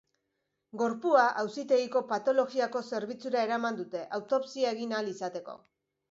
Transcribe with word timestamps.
Gorpua 0.81 1.25
auzitegiko 1.41 2.01
patologiako 2.11 2.81
zerbitzura 2.91 3.43
eraman 3.49 3.77
dute, 3.81 4.01
autopsia 4.19 4.73
egin 4.77 4.95
ahal 5.01 5.11
izateko. 5.13 5.55